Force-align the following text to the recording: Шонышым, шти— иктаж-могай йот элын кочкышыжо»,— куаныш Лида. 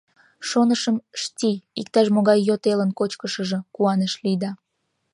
Шонышым, 0.49 0.97
шти— 1.21 1.51
иктаж-могай 1.79 2.39
йот 2.47 2.63
элын 2.71 2.91
кочкышыжо»,— 2.99 3.59
куаныш 3.75 4.13
Лида. 4.23 4.51